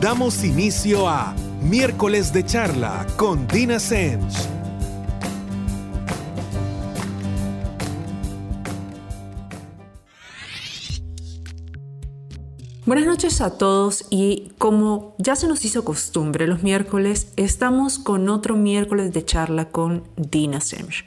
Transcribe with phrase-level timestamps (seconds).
[0.00, 4.48] Damos inicio a Miércoles de Charla con Dina Sens.
[12.90, 18.28] Buenas noches a todos y como ya se nos hizo costumbre los miércoles, estamos con
[18.28, 21.04] otro miércoles de charla con Dina Semch.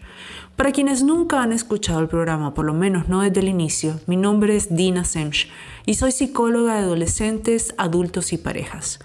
[0.55, 4.15] Para quienes nunca han escuchado el programa, por lo menos no desde el inicio, mi
[4.15, 5.49] nombre es Dina Semch
[5.85, 8.99] y soy psicóloga de adolescentes, adultos y parejas.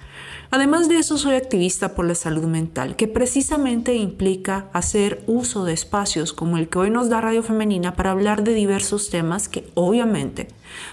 [0.51, 5.75] Además de eso, soy activista por la salud mental, que precisamente implica hacer uso de
[5.75, 9.69] espacios como el que hoy nos da Radio Femenina para hablar de diversos temas que
[9.75, 10.49] obviamente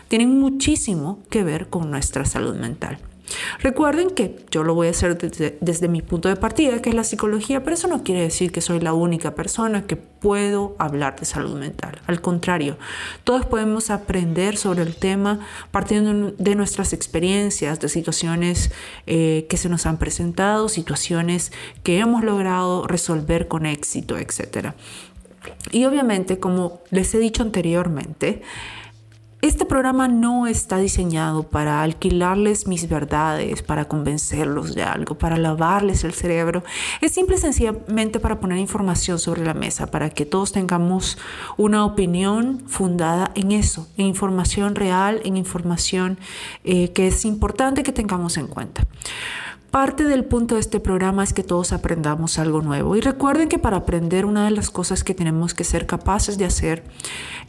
[0.10, 2.98] tienen muchísimo que ver con nuestra salud mental.
[3.60, 7.04] Recuerden que yo lo voy a hacer desde, mi punto de partida, que es la
[7.04, 11.26] psicología, pero eso no quiere decir que soy la única persona que puedo hablar de
[11.26, 12.00] salud mental.
[12.08, 12.78] Al contrario,
[13.24, 15.40] todos podemos aprender sobre el tema
[15.72, 18.72] partiendo de nuestras experiencias, de situaciones
[19.08, 21.52] eh, que se nos han presentado, situaciones
[21.84, 24.74] que hemos logrado resolver con éxito, etc.
[25.72, 28.42] Y obviamente, como les he dicho anteriormente,
[29.42, 36.04] este programa no está diseñado para alquilarles mis verdades, para convencerlos de algo, para lavarles
[36.04, 36.64] el cerebro.
[37.02, 41.18] Es simple y sencillamente para poner información sobre la mesa, para que todos tengamos
[41.58, 46.18] una opinión fundada en eso, en información real, en información
[46.64, 48.84] eh, que es importante que tengamos en cuenta.
[49.70, 52.96] Parte del punto de este programa es que todos aprendamos algo nuevo.
[52.96, 56.46] Y recuerden que para aprender una de las cosas que tenemos que ser capaces de
[56.46, 56.86] hacer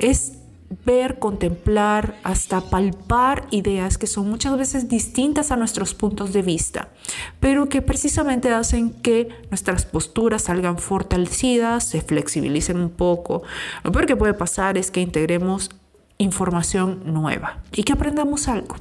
[0.01, 0.36] es
[0.85, 6.89] ver, contemplar, hasta palpar ideas que son muchas veces distintas a nuestros puntos de vista,
[7.41, 13.43] pero que precisamente hacen que nuestras posturas salgan fortalecidas, se flexibilicen un poco.
[13.85, 15.71] Lo peor que puede pasar es que integremos
[16.19, 18.77] información nueva y que aprendamos algo.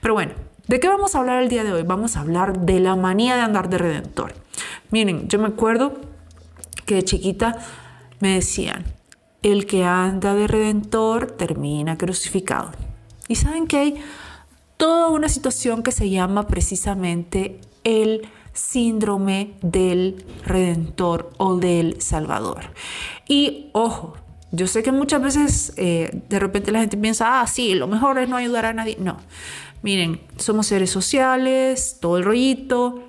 [0.00, 0.32] Pero bueno,
[0.66, 1.82] ¿de qué vamos a hablar el día de hoy?
[1.84, 4.34] Vamos a hablar de la manía de andar de redentor.
[4.90, 5.94] Miren, yo me acuerdo
[6.84, 7.58] que de chiquita
[8.18, 8.84] me decían,
[9.42, 12.72] el que anda de redentor termina crucificado.
[13.28, 13.94] Y saben que hay
[14.76, 22.72] toda una situación que se llama precisamente el síndrome del redentor o del salvador.
[23.28, 24.14] Y ojo,
[24.52, 28.18] yo sé que muchas veces eh, de repente la gente piensa, ah, sí, lo mejor
[28.18, 28.96] es no ayudar a nadie.
[28.98, 29.18] No,
[29.82, 33.04] miren, somos seres sociales, todo el rollito,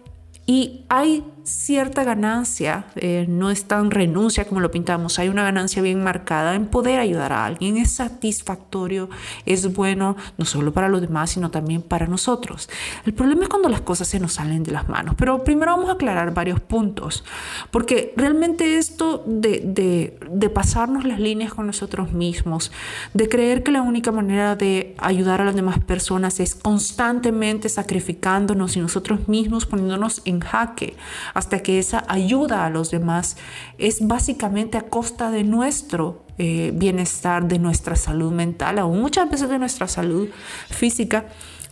[0.46, 5.82] y hay cierta ganancia, eh, no es tan renuncia como lo pintamos, hay una ganancia
[5.82, 9.10] bien marcada en poder ayudar a alguien, es satisfactorio,
[9.46, 12.70] es bueno no solo para los demás, sino también para nosotros.
[13.06, 15.90] El problema es cuando las cosas se nos salen de las manos, pero primero vamos
[15.90, 17.24] a aclarar varios puntos,
[17.72, 22.72] porque realmente esto de, de, de pasarnos las líneas con nosotros mismos,
[23.14, 28.76] de creer que la única manera de ayudar a las demás personas es constantemente sacrificándonos
[28.78, 30.96] y nosotros mismos poniéndonos en jaque,
[31.34, 33.38] hasta que esa ayuda a los demás
[33.78, 39.50] es básicamente a costa de nuestro eh, bienestar, de nuestra salud mental, o muchas veces
[39.50, 40.30] de nuestra salud
[40.70, 41.26] física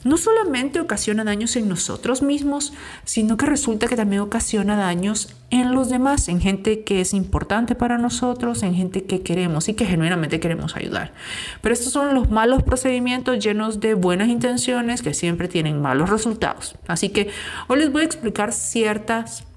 [0.04, 5.74] no solamente ocasiona daños en nosotros mismos, sino que resulta que también ocasiona daños en
[5.74, 9.86] los demás, en gente que es importante para nosotros, en gente que queremos y que
[9.86, 11.14] genuinamente queremos ayudar.
[11.62, 16.76] Pero estos son los malos procedimientos llenos de buenas intenciones que siempre tienen malos resultados.
[16.88, 17.30] Así que
[17.68, 19.49] hoy les voy a explicar ciertas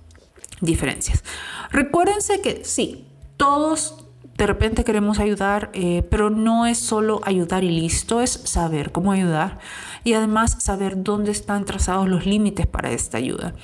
[0.63, 1.23] diferencias.
[1.71, 3.07] Recuérdense que sí,
[3.37, 4.07] todos
[4.37, 9.13] de repente queremos ayudar, eh, pero no es solo ayudar y listo, es saber cómo
[9.13, 9.59] ayudar
[10.05, 13.55] y además saber dónde están trazados los límites para esta ayuda.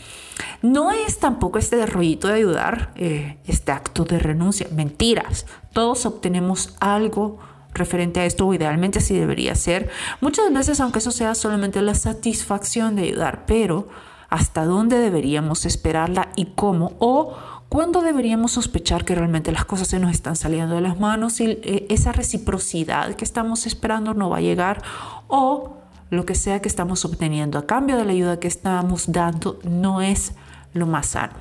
[0.63, 5.47] No es tampoco este rollito de ayudar, eh, este acto de renuncia, mentiras.
[5.73, 7.39] Todos obtenemos algo
[7.75, 9.91] referente a esto, o idealmente así debería ser.
[10.21, 13.89] Muchas veces, aunque eso sea solamente la satisfacción de ayudar, pero
[14.29, 17.37] hasta dónde deberíamos esperarla y cómo, o
[17.69, 21.51] ¿Cuándo deberíamos sospechar que realmente las cosas se nos están saliendo de las manos y
[21.51, 24.83] eh, esa reciprocidad que estamos esperando no va a llegar?
[25.27, 25.77] O
[26.09, 30.01] lo que sea que estamos obteniendo a cambio de la ayuda que estamos dando no
[30.01, 30.33] es
[30.73, 31.35] lo más sano.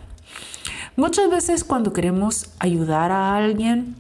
[0.98, 3.96] Muchas veces cuando queremos ayudar a alguien,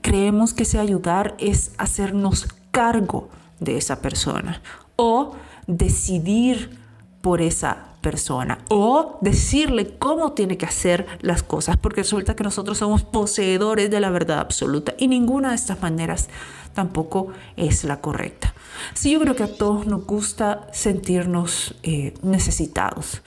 [0.00, 3.28] creemos que ese ayudar es hacernos cargo
[3.58, 4.62] de esa persona
[4.96, 5.34] o
[5.66, 6.79] decidir
[7.20, 12.78] por esa persona o decirle cómo tiene que hacer las cosas, porque resulta que nosotros
[12.78, 16.28] somos poseedores de la verdad absoluta y ninguna de estas maneras
[16.74, 18.54] tampoco es la correcta.
[18.94, 23.22] Sí, yo creo que a todos nos gusta sentirnos eh, necesitados,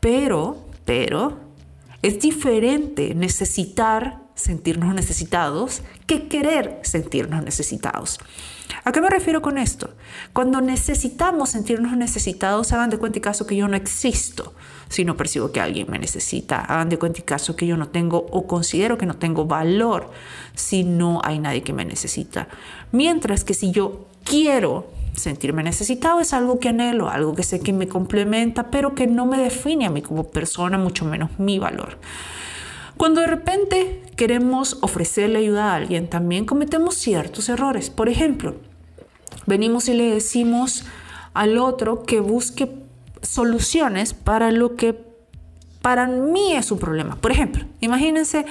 [0.00, 1.38] pero, pero
[2.02, 8.18] es diferente necesitar sentirnos necesitados que querer sentirnos necesitados.
[8.84, 9.90] ¿A qué me refiero con esto?
[10.32, 14.54] Cuando necesitamos sentirnos necesitados, hagan de cuenta y caso que yo no existo
[14.88, 16.60] si no percibo que alguien me necesita.
[16.60, 20.10] Hagan de cuenta y caso que yo no tengo o considero que no tengo valor
[20.54, 22.48] si no hay nadie que me necesita.
[22.92, 27.72] Mientras que si yo quiero sentirme necesitado es algo que anhelo, algo que sé que
[27.72, 31.98] me complementa, pero que no me define a mí como persona, mucho menos mi valor.
[32.96, 37.90] Cuando de repente queremos ofrecerle ayuda a alguien, también cometemos ciertos errores.
[37.90, 38.56] Por ejemplo,
[39.46, 40.84] venimos y le decimos
[41.34, 42.70] al otro que busque
[43.22, 44.98] soluciones para lo que
[45.80, 47.16] para mí es un problema.
[47.16, 48.46] Por ejemplo, imagínense,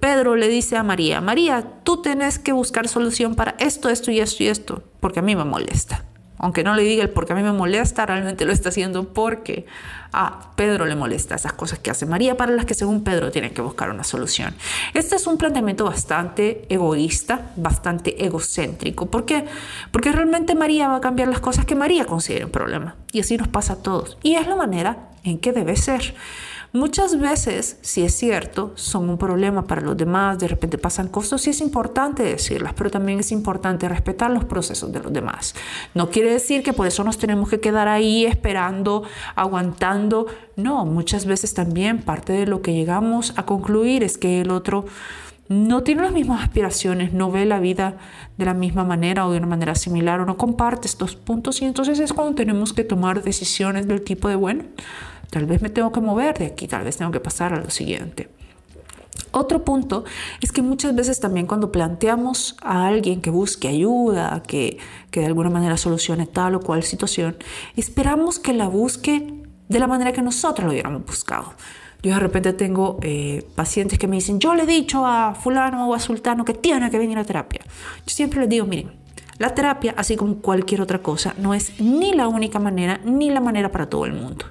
[0.00, 4.20] Pedro le dice a María, María, tú tienes que buscar solución para esto, esto y
[4.20, 6.04] esto y esto, porque a mí me molesta
[6.38, 9.66] aunque no le diga el porque a mí me molesta, realmente lo está haciendo porque
[10.12, 13.52] a Pedro le molesta esas cosas que hace María, para las que según Pedro tiene
[13.52, 14.54] que buscar una solución.
[14.94, 19.06] Este es un planteamiento bastante egoísta, bastante egocéntrico.
[19.06, 19.44] ¿Por qué?
[19.90, 22.94] Porque realmente María va a cambiar las cosas que María considera un problema.
[23.12, 24.18] Y así nos pasa a todos.
[24.22, 26.14] Y es la manera en que debe ser.
[26.74, 31.46] Muchas veces, si es cierto, son un problema para los demás, de repente pasan cosas
[31.46, 35.54] y es importante decirlas, pero también es importante respetar los procesos de los demás.
[35.94, 39.04] No quiere decir que por eso nos tenemos que quedar ahí esperando,
[39.36, 40.26] aguantando.
[40.56, 44.84] No, muchas veces también parte de lo que llegamos a concluir es que el otro
[45.48, 47.98] no tiene las mismas aspiraciones, no ve la vida
[48.36, 51.66] de la misma manera o de una manera similar o no comparte estos puntos y
[51.66, 54.64] entonces es cuando tenemos que tomar decisiones del tipo de, bueno,
[55.30, 57.70] Tal vez me tengo que mover de aquí, tal vez tengo que pasar a lo
[57.70, 58.28] siguiente.
[59.30, 60.04] Otro punto
[60.40, 64.78] es que muchas veces también cuando planteamos a alguien que busque ayuda, que,
[65.10, 67.36] que de alguna manera solucione tal o cual situación,
[67.76, 71.54] esperamos que la busque de la manera que nosotros lo hubiéramos buscado.
[72.02, 75.88] Yo de repente tengo eh, pacientes que me dicen, yo le he dicho a fulano
[75.88, 77.62] o a sultano que tiene que venir a terapia.
[78.06, 78.92] Yo siempre les digo, miren,
[79.38, 83.40] la terapia, así como cualquier otra cosa, no es ni la única manera ni la
[83.40, 84.46] manera para todo el mundo.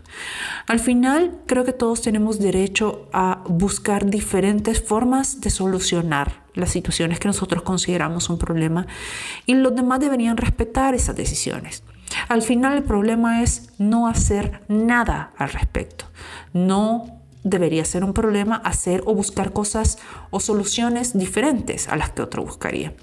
[0.67, 7.19] Al final, creo que todos tenemos derecho a buscar diferentes formas de solucionar las situaciones
[7.19, 8.87] que nosotros consideramos un problema
[9.45, 11.83] y los demás deberían respetar esas decisiones.
[12.27, 16.05] Al final, el problema es no hacer nada al respecto.
[16.53, 19.97] No debería ser un problema hacer o buscar cosas
[20.29, 22.93] o soluciones diferentes a las que otro buscaría.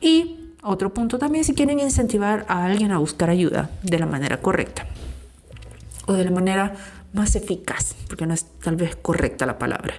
[0.00, 4.38] Y otro punto también si quieren incentivar a alguien a buscar ayuda de la manera
[4.38, 4.86] correcta
[6.06, 6.74] o de la manera
[7.14, 9.94] más eficaz, porque no es tal vez correcta la palabra,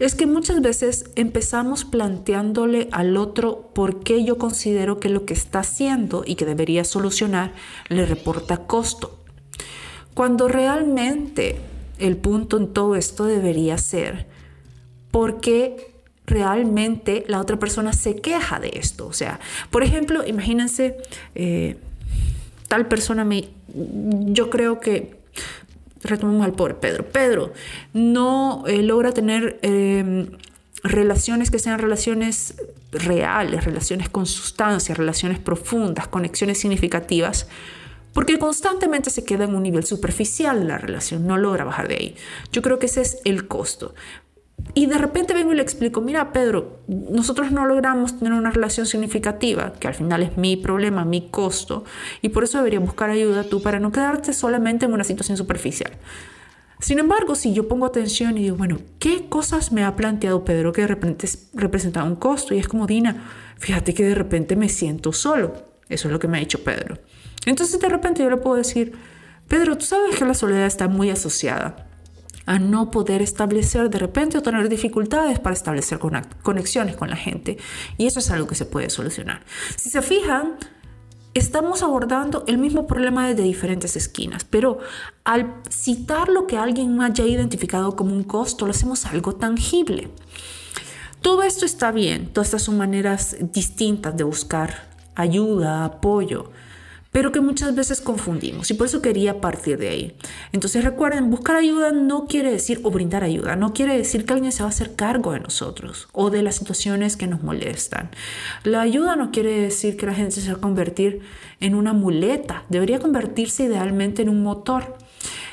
[0.00, 5.34] es que muchas veces empezamos planteándole al otro por qué yo considero que lo que
[5.34, 7.52] está haciendo y que debería solucionar
[7.88, 9.18] le reporta costo.
[10.14, 11.60] Cuando realmente
[11.98, 14.26] el punto en todo esto debería ser
[15.12, 15.97] por qué
[16.28, 19.06] realmente la otra persona se queja de esto.
[19.06, 19.40] O sea,
[19.70, 20.96] por ejemplo, imagínense,
[21.34, 21.76] eh,
[22.68, 23.48] tal persona me...
[23.74, 25.18] Yo creo que...
[26.00, 27.04] Retomamos al pobre Pedro.
[27.04, 27.52] Pedro
[27.92, 30.28] no eh, logra tener em,
[30.84, 32.54] relaciones que sean relaciones
[32.92, 37.48] reales, relaciones con sustancia, relaciones profundas, conexiones significativas,
[38.12, 42.16] porque constantemente se queda en un nivel superficial la relación, no logra bajar de ahí.
[42.52, 43.94] Yo creo que ese es el costo.
[44.74, 48.86] Y de repente vengo y le explico, mira Pedro, nosotros no logramos tener una relación
[48.86, 51.84] significativa, que al final es mi problema, mi costo,
[52.22, 55.92] y por eso debería buscar ayuda tú para no quedarte solamente en una situación superficial.
[56.80, 60.72] Sin embargo, si yo pongo atención y digo, bueno, ¿qué cosas me ha planteado Pedro
[60.72, 62.54] que de repente representa un costo?
[62.54, 63.24] Y es como, Dina,
[63.58, 65.54] fíjate que de repente me siento solo.
[65.88, 66.98] Eso es lo que me ha dicho Pedro.
[67.46, 68.92] Entonces de repente yo le puedo decir,
[69.48, 71.87] Pedro, tú sabes que la soledad está muy asociada
[72.48, 75.98] a no poder establecer de repente o tener dificultades para establecer
[76.42, 77.58] conexiones con la gente.
[77.98, 79.42] Y eso es algo que se puede solucionar.
[79.76, 80.56] Si se fijan,
[81.34, 84.78] estamos abordando el mismo problema desde diferentes esquinas, pero
[85.24, 90.08] al citar lo que alguien haya identificado como un costo, lo hacemos algo tangible.
[91.20, 96.50] Todo esto está bien, todas estas son maneras distintas de buscar ayuda, apoyo,
[97.12, 100.16] pero que muchas veces confundimos y por eso quería partir de ahí.
[100.52, 104.52] Entonces recuerden, buscar ayuda no quiere decir o brindar ayuda, no quiere decir que alguien
[104.52, 108.10] se va a hacer cargo de nosotros o de las situaciones que nos molestan.
[108.64, 111.22] La ayuda no quiere decir que la gente se va a convertir
[111.60, 114.96] en una muleta, debería convertirse idealmente en un motor.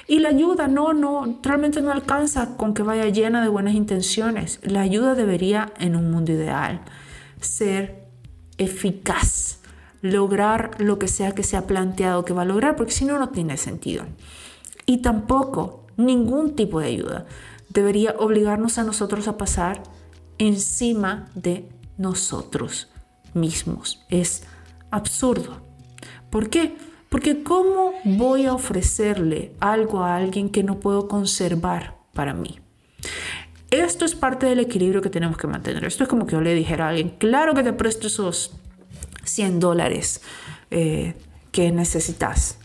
[0.08, 4.60] Y la ayuda no, no, realmente no alcanza con que vaya llena de buenas intenciones.
[4.62, 6.82] La ayuda debería, en un mundo ideal,
[7.42, 8.06] ser
[8.60, 9.65] eficaz
[10.06, 13.18] lograr lo que sea que se ha planteado que va a lograr, porque si no,
[13.18, 14.06] no tiene sentido.
[14.86, 17.26] Y tampoco ningún tipo de ayuda
[17.70, 19.82] debería obligarnos a nosotros a pasar
[20.38, 22.90] encima de nosotros
[23.34, 24.06] mismos.
[24.10, 24.44] Es
[24.92, 25.62] absurdo.
[26.30, 26.76] ¿Por qué?
[27.10, 32.60] Porque ¿cómo voy a ofrecerle algo a alguien que no puedo conservar para mí?
[33.72, 35.84] Esto es parte del equilibrio que tenemos que mantener.
[35.84, 38.52] Esto es como que yo le dijera a alguien, claro que te presto esos
[39.26, 40.22] 100 dólares
[40.72, 41.16] eh,
[41.52, 42.58] que necesitas,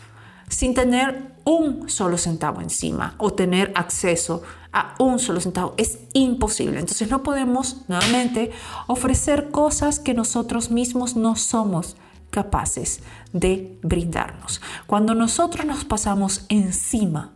[0.48, 5.74] sin tener un solo centavo encima o tener acceso a un solo centavo.
[5.76, 6.78] Es imposible.
[6.78, 8.52] Entonces no podemos nuevamente
[8.86, 11.96] ofrecer cosas que nosotros mismos no somos
[12.30, 13.00] capaces
[13.32, 14.60] de brindarnos.
[14.86, 17.32] Cuando nosotros nos pasamos encima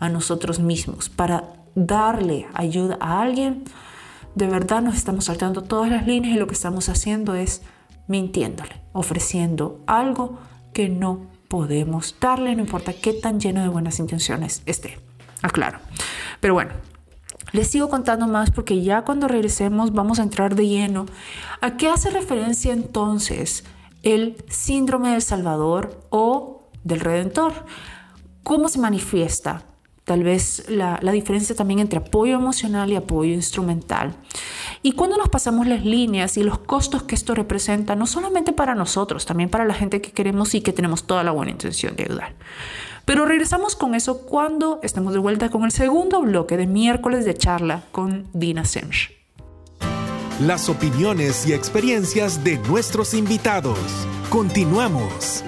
[0.00, 3.64] a nosotros mismos para darle ayuda a alguien,
[4.34, 7.62] de verdad nos estamos saltando todas las líneas y lo que estamos haciendo es
[8.08, 10.38] mintiéndole, ofreciendo algo
[10.72, 14.98] que no podemos darle, no importa qué tan lleno de buenas intenciones esté.
[15.42, 15.78] Aclaro.
[16.40, 16.72] Pero bueno,
[17.52, 21.06] les sigo contando más porque ya cuando regresemos vamos a entrar de lleno.
[21.60, 23.64] ¿A qué hace referencia entonces
[24.02, 27.52] el síndrome del Salvador o del Redentor?
[28.42, 29.64] ¿Cómo se manifiesta?
[30.08, 34.14] Tal vez la, la, diferencia también entre apoyo emocional y apoyo instrumental.
[34.82, 38.74] Y cuando nos pasamos las líneas y los costos que esto representa, no solamente para
[38.74, 42.04] nosotros, también para la gente que queremos y que tenemos toda la buena intención de
[42.04, 42.32] ayudar.
[43.04, 47.34] Pero regresamos con eso cuando estemos de vuelta con el segundo bloque de miércoles de
[47.34, 49.12] charla con Dina Semch.
[50.40, 53.78] Las opiniones y experiencias de nuestros invitados.
[54.30, 55.44] Continuamos.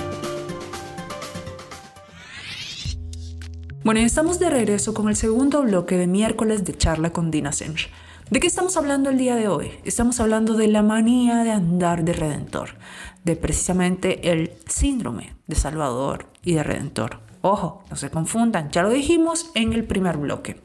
[3.82, 7.88] Bueno, estamos de regreso con el segundo bloque de miércoles de charla con Dina Semch.
[8.28, 9.70] ¿De qué estamos hablando el día de hoy?
[9.84, 12.76] Estamos hablando de la manía de andar de redentor,
[13.24, 17.20] de precisamente el síndrome de Salvador y de Redentor.
[17.40, 20.60] Ojo, no se confundan, ya lo dijimos en el primer bloque.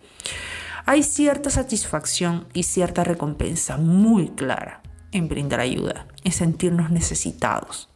[0.86, 4.82] Hay cierta satisfacción y cierta recompensa muy clara
[5.14, 7.88] en brindar ayuda, en sentirnos necesitados.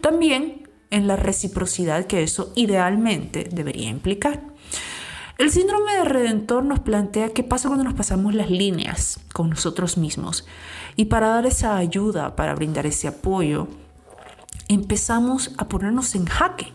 [0.00, 4.53] También en la reciprocidad que eso idealmente debería implicar.
[5.38, 9.98] El síndrome de redentor nos plantea qué pasa cuando nos pasamos las líneas con nosotros
[9.98, 10.46] mismos.
[10.96, 13.68] Y para dar esa ayuda, para brindar ese apoyo,
[14.68, 16.72] empezamos a ponernos en jaque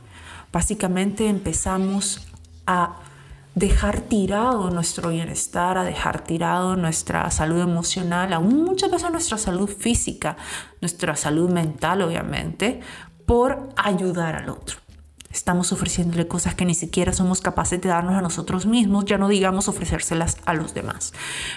[0.51, 2.27] Básicamente empezamos
[2.65, 2.95] a
[3.53, 9.69] dejar tirado nuestro bienestar, a dejar tirado nuestra salud emocional, aún muchas veces nuestra salud
[9.69, 10.37] física,
[10.81, 12.79] nuestra salud mental obviamente,
[13.27, 14.77] por ayudar al otro.
[15.31, 19.27] Estamos ofreciéndole cosas que ni siquiera somos capaces de darnos a nosotros mismos, ya no
[19.27, 21.13] digamos ofrecérselas a los demás.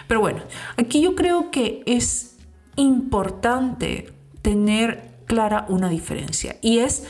[0.09, 0.43] Pero bueno,
[0.77, 2.37] aquí yo creo que es
[2.77, 4.13] importante
[4.43, 7.05] tener clara una diferencia y es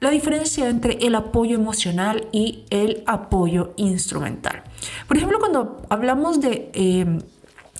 [0.00, 4.62] la diferencia entre el apoyo emocional y el apoyo instrumental.
[5.08, 7.18] Por ejemplo, cuando hablamos de eh,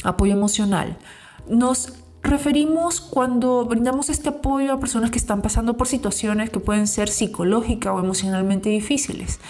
[0.03, 0.99] apoyo emocional,
[1.49, 6.87] nos referimos cuando brindamos este apoyo a personas que están pasando por situaciones que pueden
[6.87, 9.41] ser psicológicas o emocionalmente difíciles.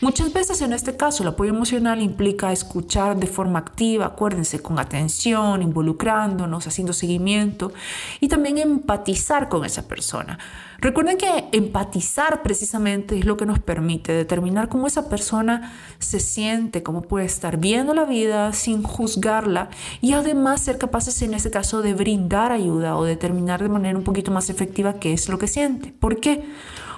[0.00, 4.78] Muchas veces en este caso el apoyo emocional implica escuchar de forma activa, acuérdense, con
[4.78, 7.72] atención, involucrándonos, haciendo seguimiento
[8.20, 10.38] y también empatizar con esa persona.
[10.80, 16.82] Recuerden que empatizar precisamente es lo que nos permite determinar cómo esa persona se siente,
[16.82, 19.68] cómo puede estar viendo la vida sin juzgarla
[20.00, 24.04] y además ser capaces en ese caso de brindar ayuda o determinar de manera un
[24.04, 25.92] poquito más efectiva qué es lo que siente.
[25.92, 26.46] ¿Por qué?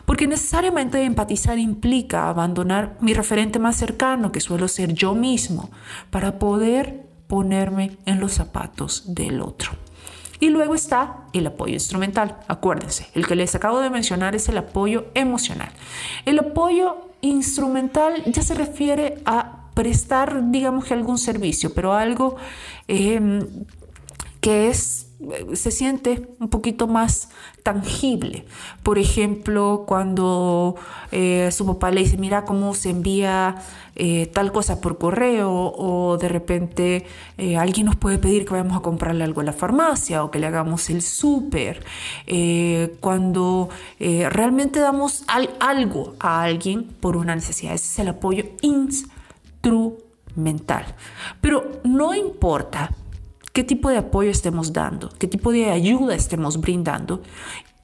[0.06, 5.70] Porque necesariamente empatizar implica abandonar mi referente más cercano, que suelo ser yo mismo,
[6.10, 9.72] para poder ponerme en los zapatos del otro.
[10.42, 12.36] Y luego está el apoyo instrumental.
[12.48, 15.70] Acuérdense, el que les acabo de mencionar es el apoyo emocional.
[16.26, 22.34] El apoyo instrumental ya se refiere a prestar, digamos que algún servicio, pero algo
[22.88, 23.46] eh,
[24.40, 25.11] que es
[25.54, 27.28] se siente un poquito más
[27.62, 28.44] tangible.
[28.82, 30.76] Por ejemplo, cuando
[31.10, 33.56] eh, su papá le dice, mira cómo se envía
[33.94, 37.06] eh, tal cosa por correo o de repente
[37.38, 40.38] eh, alguien nos puede pedir que vayamos a comprarle algo a la farmacia o que
[40.38, 41.84] le hagamos el súper.
[43.00, 45.24] cuando realmente damos
[45.60, 50.84] algo a alguien por una necesidad, ese es el apoyo instrumental.
[51.40, 52.90] Pero no importa
[53.52, 57.22] qué tipo de apoyo estemos dando, qué tipo de ayuda estemos brindando.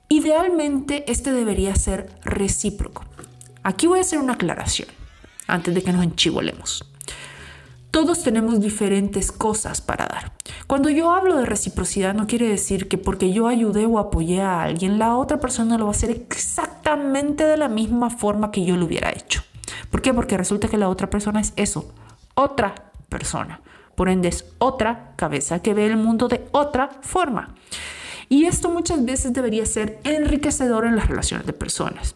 [0.08, 3.04] Idealmente este debería ser recíproco.
[3.62, 4.88] Aquí voy a hacer una aclaración
[5.46, 6.84] antes de que nos enchivolemos.
[7.90, 10.32] Todos tenemos diferentes cosas para dar.
[10.66, 14.62] Cuando yo hablo de reciprocidad no quiere decir que porque yo ayudé o apoyé a
[14.62, 18.76] alguien, la otra persona lo va a hacer exactamente de la misma forma que yo
[18.76, 19.42] lo hubiera hecho.
[19.90, 20.14] ¿Por qué?
[20.14, 21.92] Porque resulta que la otra persona es eso,
[22.34, 23.60] otra persona
[23.98, 27.56] Por ende es otra cabeza que ve el mundo de otra forma.
[28.28, 32.14] Y esto muchas veces debería ser enriquecedor en las relaciones de personas.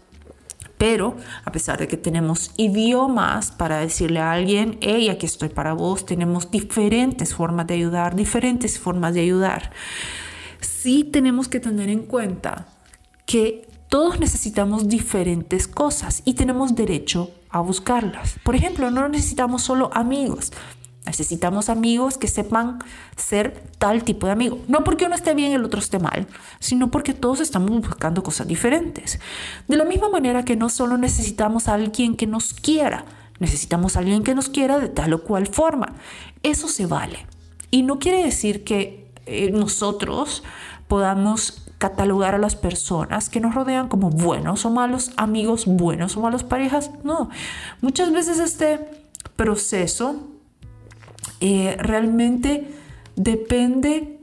[0.79, 5.73] Pero a pesar de que tenemos idiomas para decirle a alguien, hey, aquí estoy para
[5.73, 9.73] vos, tenemos diferentes formas de ayudar, diferentes formas de ayudar.
[10.61, 12.69] Sí tenemos que tener en cuenta
[13.27, 18.37] que todos necesitamos diferentes cosas y tenemos derecho a buscarlas.
[18.45, 20.53] Por ejemplo, no necesitamos solo amigos,
[21.05, 22.79] Necesitamos amigos que sepan
[23.17, 24.61] ser tal tipo de amigo.
[24.69, 26.29] No porque uno esté bien y el otro esté mal,
[26.61, 29.19] sino porque todos estamos buscando cosas diferentes.
[29.67, 33.05] De la misma manera que no solo necesitamos a alguien que nos quiera,
[33.41, 35.95] necesitamos a alguien que nos quiera de tal o cual forma.
[36.45, 37.27] Eso se vale.
[37.73, 40.45] Y no quiere decir que eh, nosotros
[40.87, 46.21] podamos catalogar a las personas que nos rodean como buenos o malos amigos, buenos o
[46.21, 46.93] malos parejas.
[47.03, 47.29] No,
[47.81, 48.79] muchas veces este
[49.35, 50.29] proceso
[51.45, 52.69] eh, realmente
[53.17, 54.21] depende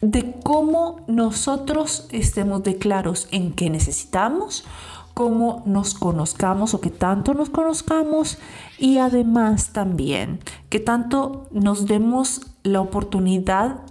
[0.00, 4.64] de cómo nosotros estemos de claros en qué necesitamos,
[5.12, 8.38] cómo nos conozcamos o que tanto nos conozcamos
[8.78, 13.82] y además también que tanto nos demos la oportunidad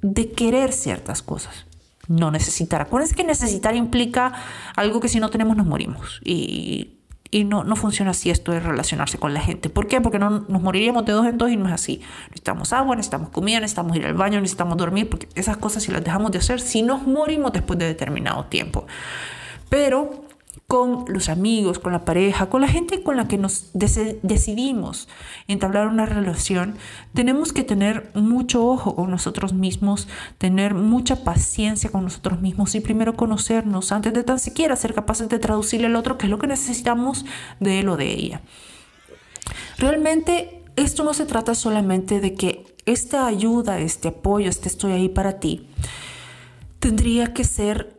[0.00, 1.66] de querer ciertas cosas.
[2.06, 2.80] No necesitar.
[2.80, 4.32] Acuérdense que necesitar implica
[4.76, 6.20] algo que si no tenemos nos morimos.
[6.24, 6.97] Y
[7.30, 9.68] y no, no funciona así esto de relacionarse con la gente.
[9.68, 10.00] ¿Por qué?
[10.00, 12.00] Porque no nos moriríamos de dos en dos y no es así.
[12.28, 16.02] Necesitamos agua, necesitamos comida, necesitamos ir al baño, necesitamos dormir, porque esas cosas si las
[16.02, 18.86] dejamos de hacer, si nos morimos después de determinado tiempo.
[19.68, 20.27] Pero
[20.68, 25.08] con los amigos, con la pareja, con la gente con la que nos decidimos
[25.46, 26.76] entablar una relación,
[27.14, 32.80] tenemos que tener mucho ojo con nosotros mismos, tener mucha paciencia con nosotros mismos y
[32.80, 36.38] primero conocernos antes de tan siquiera ser capaces de traducirle al otro qué es lo
[36.38, 37.24] que necesitamos
[37.60, 38.42] de él o de ella.
[39.78, 45.08] Realmente esto no se trata solamente de que esta ayuda, este apoyo, este estoy ahí
[45.08, 45.70] para ti,
[46.78, 47.98] tendría que ser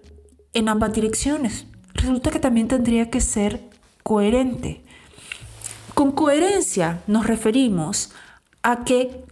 [0.54, 1.66] en ambas direcciones
[2.00, 3.70] resulta que también tendría que ser
[4.04, 4.84] coherente.
[5.94, 8.12] Con coherencia nos referimos
[8.64, 9.26] a que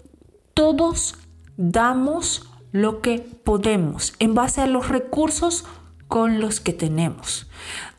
[0.53, 1.15] todos
[1.55, 5.65] damos lo que podemos en base a los recursos
[6.07, 7.49] con los que tenemos.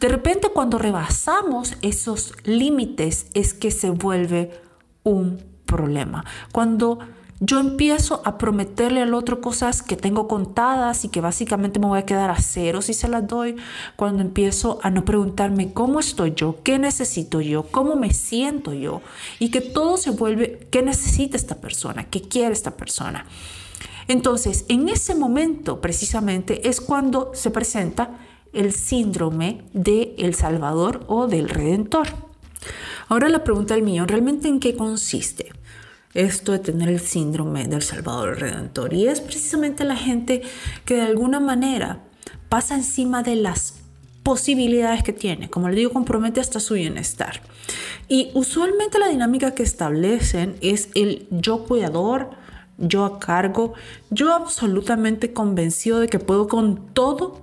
[0.00, 4.60] De repente cuando rebasamos esos límites es que se vuelve
[5.02, 6.24] un problema.
[6.52, 6.98] Cuando
[7.40, 12.00] yo empiezo a prometerle al otro cosas que tengo contadas y que básicamente me voy
[12.00, 13.56] a quedar a cero si se las doy.
[13.94, 19.02] Cuando empiezo a no preguntarme cómo estoy yo, qué necesito yo, cómo me siento yo.
[19.38, 23.24] Y que todo se vuelve, qué necesita esta persona, qué quiere esta persona.
[24.08, 28.18] Entonces, en ese momento precisamente es cuando se presenta
[28.52, 32.08] el síndrome de El Salvador o del Redentor.
[33.08, 35.52] Ahora la pregunta del millón, ¿realmente en qué consiste?
[36.18, 38.92] Esto de tener el síndrome del Salvador Redentor.
[38.92, 40.42] Y es precisamente la gente
[40.84, 42.00] que de alguna manera
[42.48, 43.74] pasa encima de las
[44.24, 45.48] posibilidades que tiene.
[45.48, 47.40] Como le digo, compromete hasta su bienestar.
[48.08, 52.30] Y usualmente la dinámica que establecen es el yo cuidador,
[52.78, 53.74] yo a cargo,
[54.10, 57.42] yo absolutamente convencido de que puedo con todo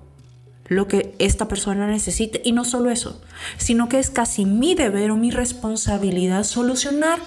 [0.67, 2.41] lo que esta persona necesite.
[2.43, 3.21] Y no solo eso,
[3.57, 7.19] sino que es casi mi deber o mi responsabilidad solucionar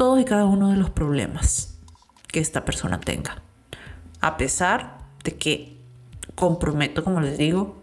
[0.00, 1.74] todos y cada uno de los problemas
[2.28, 3.42] que esta persona tenga.
[4.22, 5.76] A pesar de que
[6.34, 7.82] comprometo, como les digo,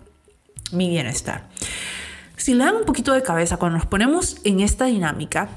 [0.71, 1.47] mi bienestar.
[2.35, 5.47] Si le dan un poquito de cabeza cuando nos ponemos en esta dinámica,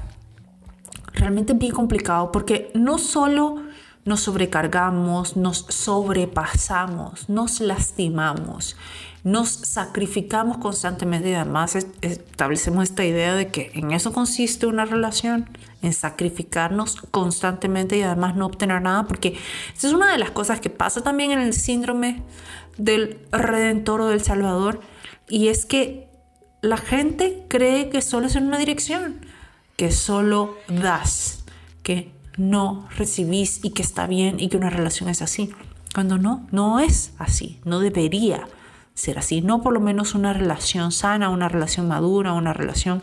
[1.13, 3.63] realmente es bien complicado porque no solo
[4.05, 8.77] nos sobrecargamos, nos sobrepasamos, nos lastimamos,
[9.23, 15.47] nos sacrificamos constantemente y además establecemos esta idea de que en eso consiste una relación,
[15.83, 19.37] en sacrificarnos constantemente y además no obtener nada, porque
[19.75, 22.23] esa es una de las cosas que pasa también en el síndrome
[22.77, 24.79] del redentor o del salvador,
[25.27, 26.07] y es que
[26.61, 29.25] la gente cree que solo es en una dirección,
[29.75, 31.43] que solo das,
[31.83, 35.51] que no recibís y que está bien y que una relación es así,
[35.93, 38.47] cuando no, no es así, no debería
[38.93, 43.01] ser así, no por lo menos una relación sana, una relación madura, una relación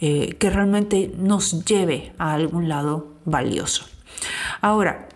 [0.00, 3.86] eh, que realmente nos lleve a algún lado valioso.
[4.60, 5.08] Ahora,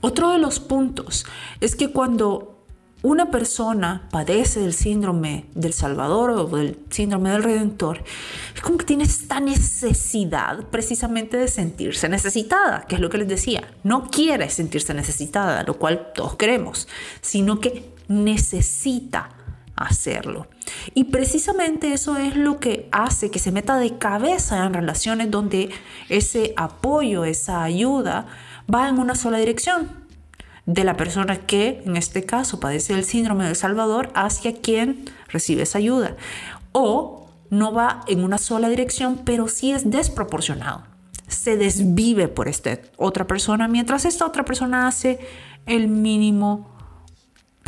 [0.00, 1.26] otro de los puntos
[1.60, 2.58] es que cuando
[3.02, 8.02] una persona padece del síndrome del Salvador o del síndrome del Redentor,
[8.54, 13.28] es como que tiene esta necesidad precisamente de sentirse necesitada, que es lo que les
[13.28, 13.68] decía.
[13.84, 16.88] No quiere sentirse necesitada, lo cual todos queremos,
[17.20, 19.30] sino que necesita
[19.78, 20.48] hacerlo.
[20.94, 25.70] Y precisamente eso es lo que hace que se meta de cabeza en relaciones donde
[26.08, 28.26] ese apoyo, esa ayuda
[28.72, 30.08] va en una sola dirección.
[30.66, 35.62] De la persona que, en este caso, padece el síndrome del Salvador hacia quien recibe
[35.62, 36.16] esa ayuda.
[36.72, 40.82] O no va en una sola dirección, pero sí es desproporcionado.
[41.26, 45.18] Se desvive por esta otra persona mientras esta otra persona hace
[45.64, 46.77] el mínimo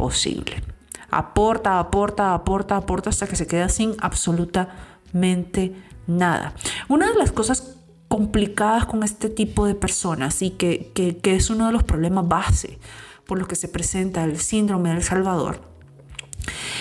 [0.01, 0.63] posible
[1.11, 5.75] aporta, aporta, aporta, aporta hasta que se queda sin absolutamente
[6.07, 6.55] nada.
[6.89, 7.77] Una de las cosas
[8.09, 12.79] complicadas con este tipo de personas y que, que es uno de los problemas base
[13.27, 15.61] por los que se presenta el síndrome del Salvador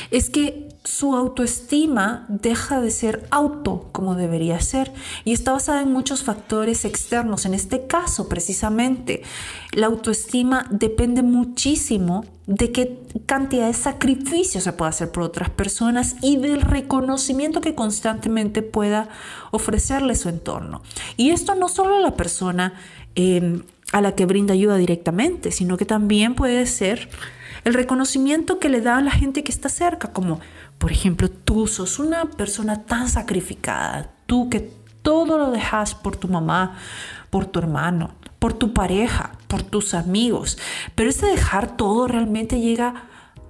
[0.10, 4.94] es que su autoestima deja de ser auto como debería ser
[5.26, 7.46] y está basada en muchos factores externos.
[7.46, 9.22] En este caso, precisamente,
[9.74, 16.16] la autoestima depende muchísimo de qué cantidad de sacrificio se puede hacer por otras personas
[16.22, 19.10] y del reconocimiento que constantemente pueda
[19.52, 20.82] ofrecerle su entorno.
[21.18, 22.74] Y esto no solo a la persona
[23.16, 27.10] em, a la que brinda ayuda directamente, sino que también puede ser
[27.70, 30.40] el reconocimiento que le da a la gente que está cerca, como
[30.80, 36.28] por ejemplo, tú sos una persona tan sacrificada, tú que todo lo dejas por tu
[36.28, 36.78] mamá,
[37.30, 40.58] por tu hermano, por tu pareja, por tus amigos,
[40.96, 43.04] pero ese dejar todo realmente llega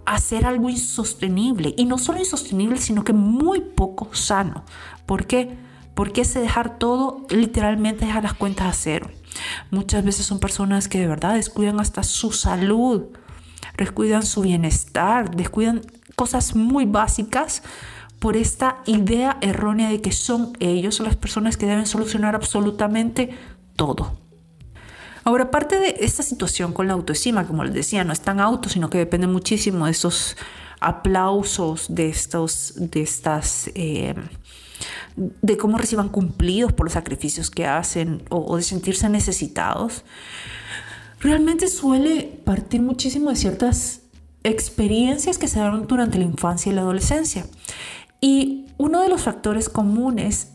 [0.06, 4.66] a ser algo insostenible y no solo insostenible, sino que muy poco sano.
[5.06, 5.56] ¿Por qué?
[5.94, 9.12] Porque ese dejar todo literalmente deja las cuentas a cero.
[9.72, 13.04] Muchas veces son personas que de verdad descuidan hasta su salud,
[13.86, 15.82] descuidan su bienestar, descuidan
[16.16, 17.64] cosas muy básicas
[18.20, 23.30] por esta idea errónea de que son ellos las personas que deben solucionar absolutamente
[23.76, 24.18] todo.
[25.24, 28.68] Ahora, aparte de esta situación con la autoestima, como les decía, no es tan auto,
[28.70, 30.36] sino que depende muchísimo de estos
[30.80, 34.16] aplausos, de estos, de estas, eh,
[35.16, 40.04] de cómo reciban cumplidos por los sacrificios que hacen o de sentirse necesitados.
[41.20, 44.02] Realmente suele partir muchísimo de ciertas
[44.44, 47.46] experiencias que se dan durante la infancia y la adolescencia.
[48.22, 50.54] Y uno de los factores comunes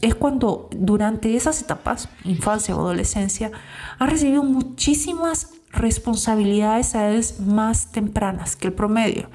[0.00, 3.50] es cuando durante esas etapas, infancia o adolescencia,
[3.98, 9.28] ha recibido muchísimas responsabilidades a edades más tempranas que el promedio,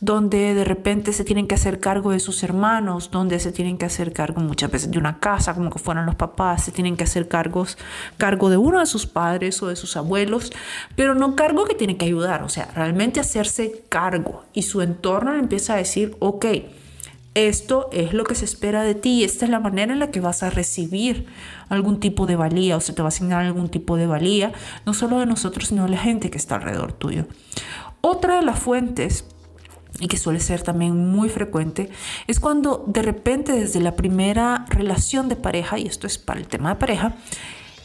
[0.00, 3.86] donde de repente se tienen que hacer cargo de sus hermanos, donde se tienen que
[3.86, 7.04] hacer cargo muchas veces de una casa, como que fueran los papás, se tienen que
[7.04, 7.78] hacer cargos,
[8.18, 10.52] cargo de uno de sus padres o de sus abuelos,
[10.96, 15.34] pero no cargo que tiene que ayudar, o sea, realmente hacerse cargo y su entorno
[15.34, 16.46] empieza a decir, ok,
[17.34, 20.20] esto es lo que se espera de ti esta es la manera en la que
[20.20, 21.26] vas a recibir
[21.68, 24.52] algún tipo de valía o se te va a asignar algún tipo de valía,
[24.86, 27.26] no solo de nosotros, sino de la gente que está alrededor tuyo.
[28.00, 29.26] Otra de las fuentes
[30.00, 31.90] y que suele ser también muy frecuente,
[32.26, 36.46] es cuando de repente desde la primera relación de pareja, y esto es para el
[36.46, 37.16] tema de pareja,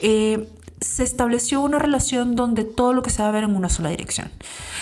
[0.02, 0.48] eh,
[0.82, 3.90] se estableció una relación donde todo lo que se va a ver en una sola
[3.90, 4.32] dirección.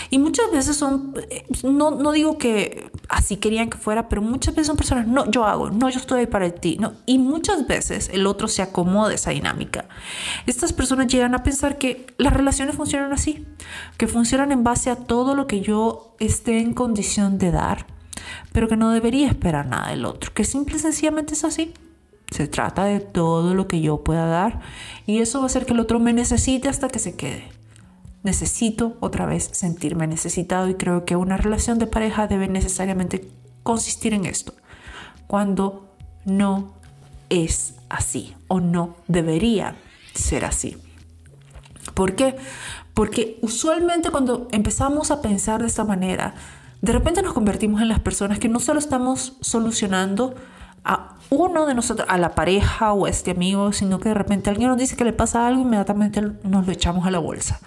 [0.09, 4.55] Y muchas veces son, eh, no, no digo que así querían que fuera, pero muchas
[4.55, 6.93] veces son personas, no, yo hago, no, yo estoy ahí para ti, no.
[7.05, 9.89] Y muchas veces el otro se acomoda a esa dinámica.
[10.45, 13.45] Estas personas llegan a pensar que las relaciones funcionan así,
[13.97, 17.85] que funcionan en base a todo lo que yo esté en condición de dar,
[18.53, 21.73] pero que no debería esperar nada del otro, que simple y sencillamente es así.
[22.31, 24.61] Se trata de todo lo que yo pueda dar
[25.05, 27.49] y eso va a hacer que el otro me necesite hasta que se quede.
[28.23, 33.29] Necesito otra vez sentirme necesitado y creo que una relación de pareja debe necesariamente
[33.63, 34.53] consistir en esto.
[35.27, 36.73] Cuando no
[37.29, 39.75] es así o no debería
[40.13, 40.77] ser así.
[41.93, 42.35] ¿Por qué?
[42.93, 46.35] Porque usualmente cuando empezamos a pensar de esta manera,
[46.81, 50.35] de repente nos convertimos en las personas que no solo estamos solucionando
[50.83, 54.69] a uno de nosotros, a la pareja o este amigo, sino que de repente alguien
[54.69, 57.59] nos dice que le pasa algo, inmediatamente nos lo echamos a la bolsa.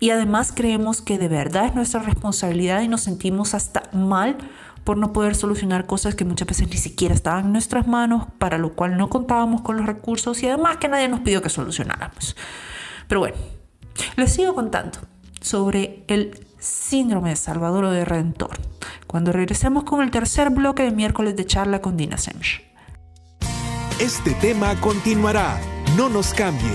[0.00, 4.36] Y además creemos que de verdad es nuestra responsabilidad y nos sentimos hasta mal
[4.84, 8.58] por no poder solucionar cosas que muchas veces ni siquiera estaban en nuestras manos, para
[8.58, 12.34] lo cual no contábamos con los recursos y además que nadie nos pidió que solucionáramos.
[13.08, 13.36] Pero bueno,
[14.16, 14.98] les sigo contando
[15.40, 18.58] sobre el síndrome de Salvador de Redentor,
[19.06, 22.69] cuando regresemos con el tercer bloque de miércoles de charla con Dina Semch.
[24.00, 25.60] Este tema continuará.
[25.94, 26.72] No nos cambie.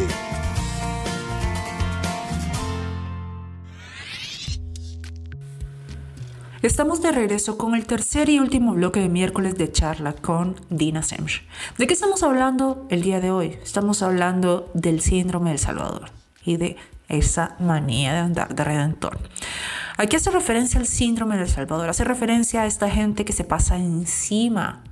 [6.61, 11.01] Estamos de regreso con el tercer y último bloque de miércoles de charla con Dina
[11.01, 11.41] Semch.
[11.79, 13.57] ¿De qué estamos hablando el día de hoy?
[13.63, 16.11] Estamos hablando del síndrome del Salvador
[16.45, 16.77] y de
[17.09, 19.17] esa manía de andar de redentor.
[19.97, 23.77] Aquí hace referencia al síndrome del Salvador, hace referencia a esta gente que se pasa
[23.77, 24.83] encima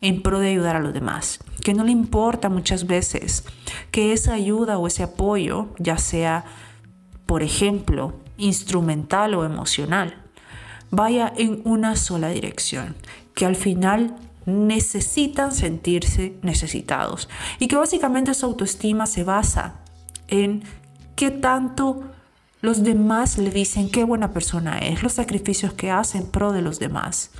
[0.00, 3.44] en pro de ayudar a los demás, que no le importa muchas veces
[3.90, 6.44] que esa ayuda o ese apoyo, ya sea,
[7.26, 10.14] por ejemplo, instrumental o emocional,
[10.90, 12.96] vaya en una sola dirección,
[13.34, 19.80] que al final necesitan sentirse necesitados y que básicamente su autoestima se basa
[20.28, 20.62] en
[21.14, 22.02] qué tanto
[22.62, 26.62] los demás le dicen qué buena persona es, los sacrificios que hace en pro de
[26.62, 27.30] los demás.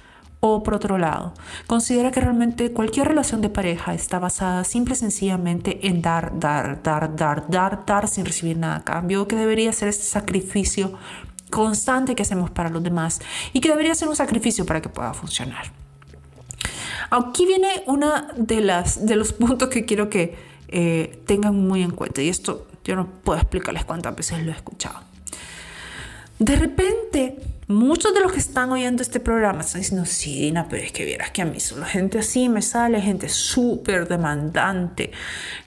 [0.43, 1.35] O por otro lado,
[1.67, 6.83] considera que realmente cualquier relación de pareja está basada simple y sencillamente en dar, dar,
[6.83, 10.95] dar, dar, dar, dar sin recibir nada a cambio, que debería ser este sacrificio
[11.51, 13.21] constante que hacemos para los demás
[13.53, 15.73] y que debería ser un sacrificio para que pueda funcionar.
[17.11, 20.37] Aquí viene una de de los puntos que quiero que
[20.69, 24.55] eh, tengan muy en cuenta y esto yo no puedo explicarles cuántas veces lo he
[24.55, 25.01] escuchado.
[26.39, 27.37] De repente,
[27.71, 31.05] muchos de los que están oyendo este programa están diciendo, sí, Dina, pero es que
[31.05, 35.13] vieras que a mí solo gente así me sale, gente súper demandante,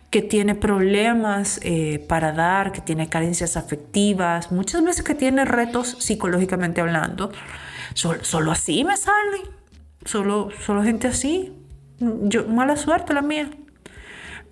[0.09, 5.97] que tiene problemas eh, para dar, que tiene carencias afectivas, muchas veces que tiene retos
[5.99, 7.31] psicológicamente hablando.
[7.95, 9.41] Solo, solo así me salen,
[10.05, 11.53] solo, solo gente así.
[11.99, 13.49] Yo, mala suerte la mía.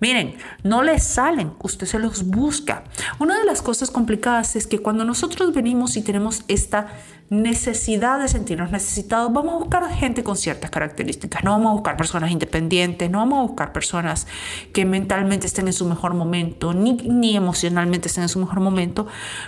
[0.02, 0.34] Miren,
[0.64, 2.82] no les salen, usted se los busca.
[3.20, 6.88] Una de las cosas complicadas es que cuando nosotros venimos y tenemos esta
[7.32, 11.42] necesidad de sentirnos necesitados, vamos a buscar gente con ciertas características.
[11.42, 14.26] No vamos a buscar personas independientes, no vamos a buscar personas
[14.74, 19.06] que mentalmente estén en su mejor momento, ni, ni emocionalmente estén en su mejor momento.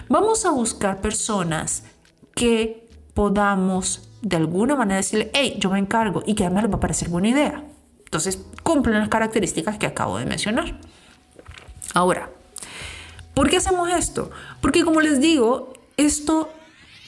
[0.09, 1.85] Vamos a buscar personas
[2.35, 6.77] que podamos de alguna manera decirle, hey, yo me encargo y que además les va
[6.79, 7.65] a parecer buena idea.
[8.07, 10.81] Entonces, cumplen las características que acabo de mencionar.
[11.93, 12.31] Ahora,
[13.35, 14.31] ¿por qué hacemos esto?
[14.63, 16.49] Porque como les digo, esto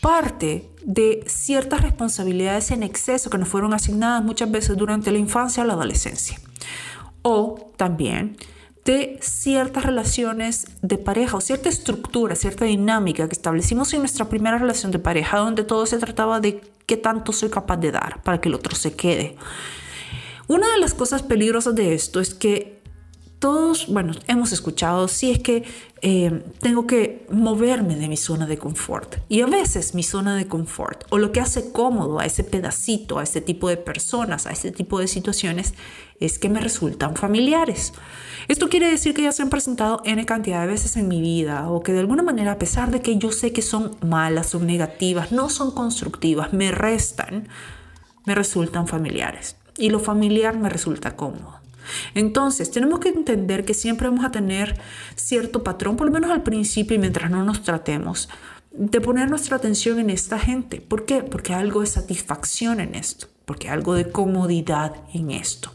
[0.07, 5.65] parte de ciertas responsabilidades en exceso que nos fueron asignadas muchas veces durante la infancia
[5.65, 6.39] o la adolescencia.
[7.23, 8.37] O también
[8.85, 14.59] de ciertas relaciones de pareja o cierta estructura, cierta dinámica que establecimos en nuestra primera
[14.59, 18.41] relación de pareja, donde todo se trataba de qué tanto soy capaz de dar para
[18.41, 19.35] que el otro se quede.
[20.47, 22.76] Una de las cosas peligrosas de esto es que
[23.39, 25.65] todos, bueno, hemos escuchado, si es que
[26.03, 29.17] eh, tengo que moverme de mi zona de confort.
[29.29, 33.19] Y a veces mi zona de confort o lo que hace cómodo a ese pedacito,
[33.19, 35.75] a ese tipo de personas, a ese tipo de situaciones,
[36.19, 37.93] es que me resultan familiares.
[38.49, 41.69] Esto quiere decir que ya se han presentado N cantidad de veces en mi vida
[41.69, 44.67] o que de alguna manera, a pesar de que yo sé que son malas, son
[44.67, 47.49] negativas, no son constructivas, me restan,
[48.25, 51.66] me resultan familiares y lo familiar me resulta cómodo.
[52.15, 54.79] Entonces, tenemos que entender que siempre vamos a tener
[55.15, 58.29] cierto patrón, por lo menos al principio y mientras no nos tratemos,
[58.73, 60.81] de poner nuestra atención en esta gente.
[60.81, 61.23] ¿Por qué?
[61.23, 65.73] Porque algo de satisfacción en esto, porque algo de comodidad en esto.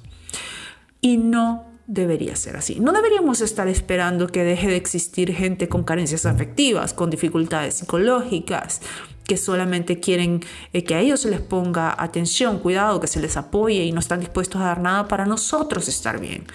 [1.01, 2.79] Y no debería ser así.
[2.79, 8.81] No deberíamos estar esperando que deje de existir gente con carencias afectivas, con dificultades psicológicas,
[9.27, 10.39] que solamente quieren
[10.71, 13.99] eh, que a ellos se les ponga atención, cuidado, que se les apoye y no
[13.99, 16.45] están dispuestos a dar nada para nosotros estar bien.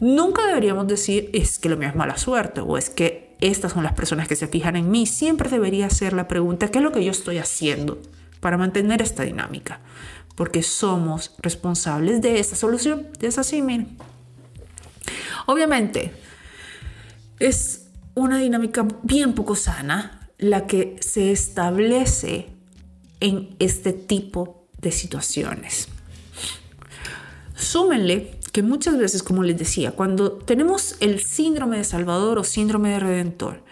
[0.00, 3.84] Nunca deberíamos decir es que lo mío es mala suerte o es que estas son
[3.84, 5.04] las personas que se fijan en mí.
[5.04, 8.00] Siempre debería ser la pregunta, ¿qué es lo que yo estoy haciendo
[8.40, 9.80] para mantener esta dinámica?
[10.34, 13.06] Porque somos responsables de esta solución.
[13.20, 13.98] Es así, miren.
[15.46, 16.12] Obviamente,
[17.38, 22.48] es una dinámica bien poco sana la que se establece
[23.20, 25.88] en este tipo de situaciones.
[27.54, 32.90] Súmenle que muchas veces, como les decía, cuando tenemos el síndrome de Salvador o síndrome
[32.90, 33.64] de Redentor,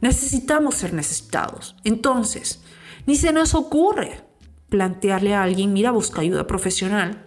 [0.00, 1.76] necesitamos ser necesitados.
[1.84, 2.60] Entonces,
[3.06, 4.20] ni se nos ocurre
[4.68, 7.24] plantearle a alguien, mira, busca ayuda profesional.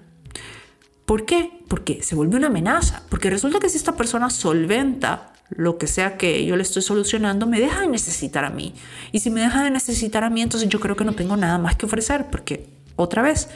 [1.05, 1.51] ¿Por qué?
[1.67, 3.03] Porque se vuelve una amenaza.
[3.09, 7.45] Porque resulta que si esta persona solventa lo que sea que yo le estoy solucionando,
[7.45, 8.73] me deja de necesitar a mí.
[9.11, 11.57] Y si me deja de necesitar a mí, entonces yo creo que no tengo nada
[11.57, 13.49] más que ofrecer, porque otra vez,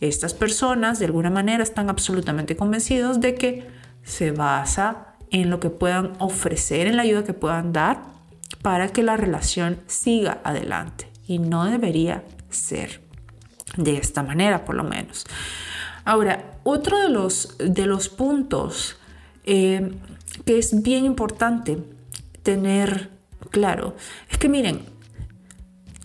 [0.00, 3.66] estas personas de alguna manera están absolutamente convencidos de que
[4.04, 8.02] se basa en lo que puedan ofrecer, en la ayuda que puedan dar
[8.62, 11.10] para que la relación siga adelante.
[11.26, 13.00] Y no debería ser
[13.76, 15.24] de esta manera, por lo menos.
[16.04, 18.96] Ahora, otro de los, de los puntos
[19.44, 19.92] eh,
[20.44, 21.78] que es bien importante
[22.42, 23.10] tener
[23.50, 23.94] claro.
[24.30, 24.82] Es que miren,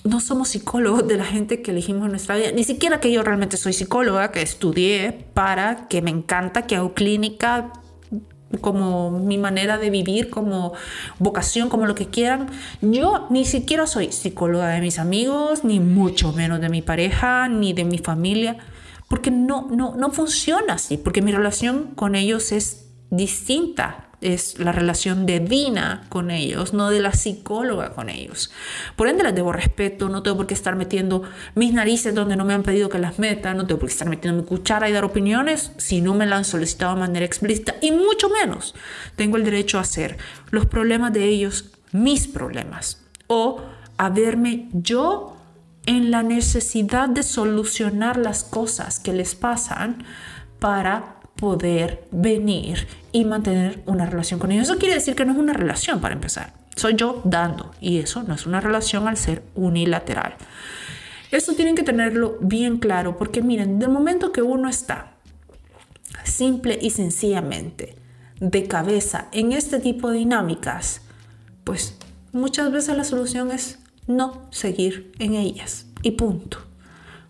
[0.04, 3.24] no somos psicólogos de la gente que elegimos en nuestra vida, ni siquiera que yo
[3.24, 7.74] realmente soy psicóloga, que estudié para, que me encanta, que hago clínica,
[8.62, 10.74] como mi manera de vivir, como
[11.20, 12.48] vocación, como lo que quieran.
[12.82, 17.74] Yo ni siquiera soy psicóloga de mis amigos, ni mucho menos de mi pareja, ni
[17.74, 18.58] de mi familia,
[19.10, 24.72] porque no, no, no funciona así, porque mi relación con ellos es distinta es la
[24.72, 28.52] relación de Dina con ellos, no de la psicóloga con ellos.
[28.96, 31.24] Por ende, les debo respeto, no tengo por qué estar metiendo
[31.56, 34.10] mis narices donde no me han pedido que las meta, no tengo por qué estar
[34.10, 37.76] metiendo mi cuchara y dar opiniones si no me la han solicitado de manera explícita,
[37.82, 38.76] y mucho menos
[39.16, 40.18] tengo el derecho a hacer
[40.52, 43.62] los problemas de ellos mis problemas o
[43.98, 45.39] a verme yo
[45.90, 50.04] en la necesidad de solucionar las cosas que les pasan
[50.60, 54.70] para poder venir y mantener una relación con ellos.
[54.70, 56.54] Eso quiere decir que no es una relación para empezar.
[56.76, 60.36] Soy yo dando y eso no es una relación al ser unilateral.
[61.32, 65.14] Esto tienen que tenerlo bien claro porque miren, del momento que uno está
[66.24, 67.96] simple y sencillamente
[68.40, 71.02] de cabeza en este tipo de dinámicas,
[71.64, 71.98] pues
[72.32, 76.58] muchas veces la solución es no seguir en ellas y punto.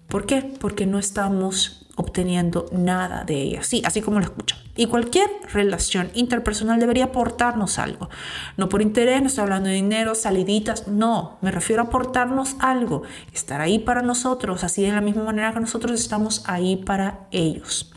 [0.08, 0.42] ¿Por qué?
[0.42, 3.68] Porque no estamos obteniendo nada de ellas.
[3.68, 4.58] Sí, así como lo escuchan.
[4.78, 8.10] Y cualquier relación interpersonal debería aportarnos algo.
[8.56, 13.04] No por interés, no estoy hablando de dinero, saliditas, no, me refiero a aportarnos algo,
[13.34, 17.92] estar ahí para nosotros, así de la misma manera que nosotros estamos ahí para ellos.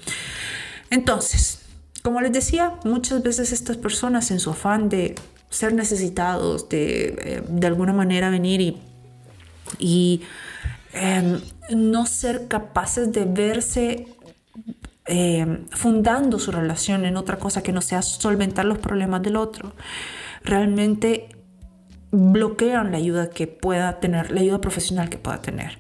[0.91, 1.61] Entonces,
[2.03, 5.15] como les decía, muchas veces estas personas en su afán de
[5.53, 8.81] ser necesitados, de eh, de alguna manera venir y,
[9.79, 10.23] y
[10.93, 14.07] em, no ser capaces de verse
[15.07, 19.73] eh, fundando su relación en otra cosa que no sea solventar los problemas del otro.
[20.43, 21.29] Realmente
[22.13, 25.79] bloquean la ayuda que pueda tener, la ayuda profesional que pueda tener.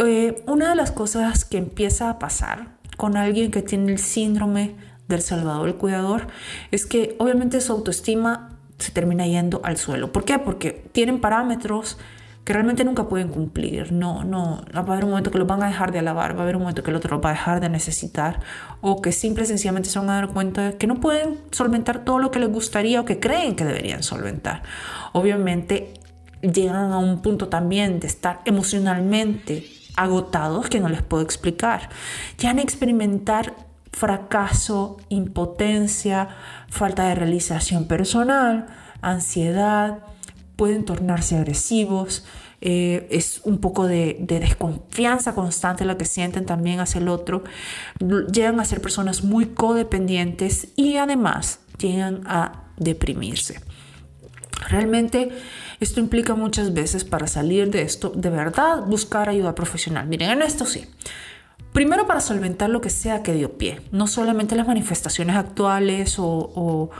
[0.00, 4.74] Eh, una de las cosas que empieza a pasar con alguien que tiene el síndrome
[5.08, 6.26] del salvador, el cuidador,
[6.70, 8.51] es que obviamente su autoestima
[8.82, 10.12] se termina yendo al suelo.
[10.12, 10.38] ¿Por qué?
[10.38, 11.98] Porque tienen parámetros
[12.44, 13.92] que realmente nunca pueden cumplir.
[13.92, 16.40] No, no, va a haber un momento que los van a dejar de alabar, va
[16.40, 18.40] a haber un momento que el otro los va a dejar de necesitar
[18.80, 22.04] o que simple y sencillamente se van a dar cuenta de que no pueden solventar
[22.04, 24.62] todo lo que les gustaría o que creen que deberían solventar.
[25.12, 25.94] Obviamente
[26.40, 29.64] llegan a un punto también de estar emocionalmente
[29.96, 31.90] agotados que no les puedo explicar.
[32.38, 33.54] Ya a experimentar
[33.92, 36.28] fracaso, impotencia,
[36.68, 38.66] falta de realización personal,
[39.00, 39.98] ansiedad,
[40.56, 42.24] pueden tornarse agresivos,
[42.64, 47.42] eh, es un poco de, desconfianza constante la que sienten también hacia el otro,
[48.32, 53.60] llegan a ser personas muy codependientes y además llegan a deprimirse.
[54.68, 55.30] Realmente
[55.80, 60.06] esto implica muchas veces para salir de esto, de verdad, buscar ayuda profesional.
[60.06, 60.86] Miren, en esto sí.
[61.72, 66.90] Primero para solventar lo que sea que dio pie, no solamente las manifestaciones actuales o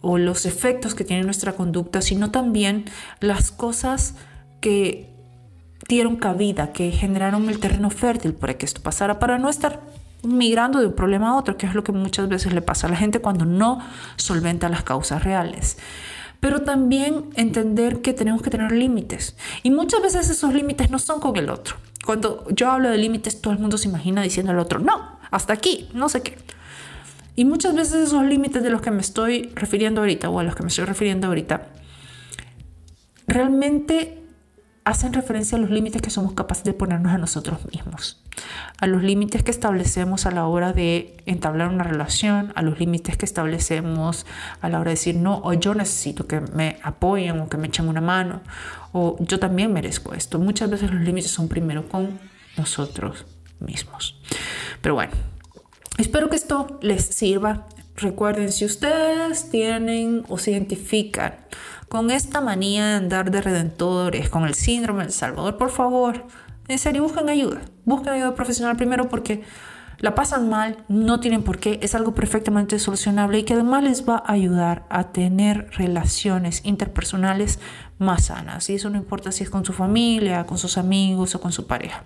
[0.00, 2.84] o los efectos que tiene nuestra conducta, sino también
[3.20, 4.14] las cosas
[4.60, 5.10] que
[5.88, 9.80] dieron cabida, que generaron el terreno fértil para que esto pasara, para no estar
[10.22, 12.90] migrando de un problema a otro, que es lo que muchas veces le pasa a
[12.90, 13.80] la gente cuando no
[14.16, 15.78] solventa las causas reales.
[16.40, 19.36] Pero también entender que tenemos que tener límites.
[19.64, 21.76] Y muchas veces esos límites no son con el otro.
[22.08, 25.52] Cuando yo hablo de límites, todo el mundo se imagina diciendo al otro, no, hasta
[25.52, 26.38] aquí, no sé qué.
[27.36, 30.56] Y muchas veces esos límites de los que me estoy refiriendo ahorita o a los
[30.56, 31.66] que me estoy refiriendo ahorita,
[33.26, 34.24] realmente
[34.84, 38.24] hacen referencia a los límites que somos capaces de ponernos a nosotros mismos,
[38.80, 43.18] a los límites que establecemos a la hora de entablar una relación, a los límites
[43.18, 44.24] que establecemos
[44.62, 47.66] a la hora de decir no, o yo necesito que me apoyen o que me
[47.66, 48.40] echen una mano,
[49.20, 50.38] yo también merezco esto.
[50.38, 52.18] Muchas veces los límites son primero con
[52.56, 53.26] nosotros
[53.60, 54.20] mismos.
[54.80, 55.12] Pero bueno,
[55.98, 57.66] Espero que esto les sirva.
[57.96, 61.34] Recuerden, si ustedes tienen o se identifican
[61.88, 66.24] con esta manía de andar de redentores, con el síndrome del Salvador, por favor,
[66.68, 67.62] en serio, busquen ayuda.
[67.84, 69.42] Busquen ayuda profesional primero porque
[69.98, 74.08] la pasan mal, no tienen por qué, es algo perfectamente solucionable y que además les
[74.08, 77.58] va a ayudar a tener relaciones interpersonales
[77.98, 78.68] más sanas.
[78.70, 81.66] Y eso no importa si es con su familia, con sus amigos o con su
[81.66, 82.04] pareja.